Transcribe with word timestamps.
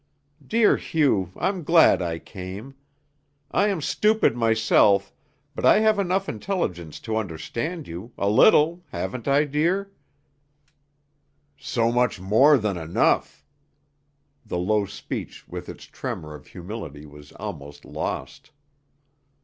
Dear 0.47 0.77
Hugh, 0.77 1.31
I'm 1.39 1.61
glad 1.61 2.01
I 2.01 2.17
came. 2.17 2.73
I 3.51 3.67
am 3.67 3.81
stupid 3.81 4.35
myself, 4.35 5.13
but 5.53 5.63
I 5.63 5.81
have 5.81 5.99
enough 5.99 6.27
intelligence 6.27 6.99
to 7.01 7.17
understand 7.17 7.87
you 7.87 8.11
a 8.17 8.27
little, 8.27 8.83
haven't 8.89 9.27
I, 9.27 9.43
dear?" 9.45 9.91
"So 11.55 11.91
much 11.91 12.19
more 12.19 12.57
than 12.57 12.77
enough!" 12.77 13.45
The 14.43 14.57
low 14.57 14.87
speech 14.87 15.47
with 15.47 15.69
its 15.69 15.83
tremor 15.83 16.33
of 16.33 16.47
humility 16.47 17.05
was 17.05 17.31
almost 17.33 17.85
lost. 17.85 18.49